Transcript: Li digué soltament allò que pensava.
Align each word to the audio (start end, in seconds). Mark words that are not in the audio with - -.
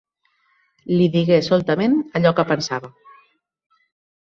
Li 1.01 1.09
digué 1.17 1.37
soltament 1.49 1.99
allò 2.21 2.33
que 2.41 2.47
pensava. 2.55 2.93